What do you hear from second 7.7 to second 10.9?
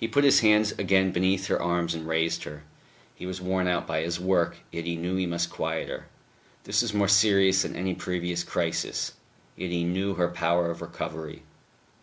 any previous crisis. Yet he knew her power of